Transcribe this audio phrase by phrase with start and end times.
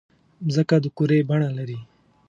[0.45, 1.79] مځکه د کُرې بڼه لري.